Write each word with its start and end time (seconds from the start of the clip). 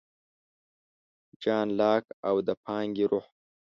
جان 1.43 1.67
لاک 1.79 2.05
او 2.27 2.35
د 2.47 2.49
پانګې 2.63 3.05
روح 3.11 3.25